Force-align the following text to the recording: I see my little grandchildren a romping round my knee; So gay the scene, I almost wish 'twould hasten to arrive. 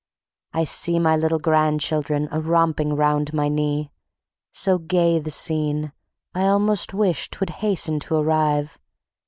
I 0.51 0.63
see 0.63 0.97
my 0.97 1.15
little 1.15 1.37
grandchildren 1.37 2.27
a 2.31 2.39
romping 2.41 2.95
round 2.95 3.33
my 3.35 3.49
knee; 3.49 3.91
So 4.51 4.79
gay 4.79 5.19
the 5.19 5.29
scene, 5.29 5.91
I 6.33 6.45
almost 6.47 6.91
wish 6.91 7.29
'twould 7.29 7.51
hasten 7.51 7.99
to 7.99 8.15
arrive. 8.15 8.79